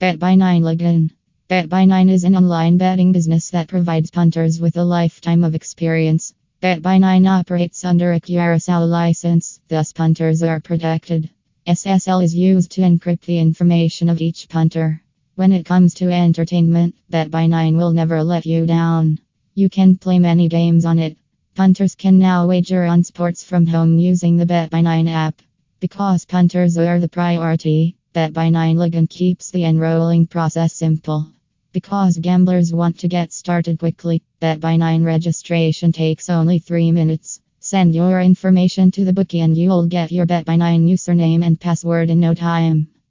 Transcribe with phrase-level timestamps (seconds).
[0.00, 1.10] Bet by 9 Login.
[1.48, 5.56] Bet by 9 is an online betting business that provides punters with a lifetime of
[5.56, 6.34] experience.
[6.62, 11.30] Betbhai9 operates under a Curacao license, thus, punters are protected.
[11.66, 15.02] SSL is used to encrypt the information of each punter.
[15.34, 19.18] When it comes to entertainment, Betbhai9 will never let you down.
[19.56, 21.16] You can play many games on it.
[21.56, 25.42] Punters can now wager on sports from home using the Betbhai9 app.
[25.80, 31.28] Because punters are the priority, Bet by 9 Login keeps the enrolling process simple.
[31.72, 37.40] Because gamblers want to get started quickly, Betbhai9 registration takes only 3 minutes.
[37.60, 42.18] Send your information to the bookie and you'll get your Betbhai9 username and password in
[42.18, 42.88] no time.